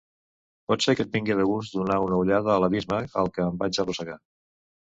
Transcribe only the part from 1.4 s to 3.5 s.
de gust donar una ullada a l'abisme al que